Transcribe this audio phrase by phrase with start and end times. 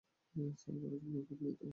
[0.55, 1.67] Sir, পরিকল্পনায় খুঁত নেই তো?